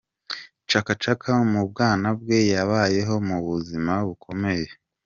Chaka 0.69 0.93
Chaka, 1.03 1.31
mu 1.51 1.61
bwana 1.69 2.07
bwe, 2.19 2.39
yabayeho 2.53 3.13
mu 3.27 3.37
buzima 3.45 3.91
bukomeye. 4.07 4.67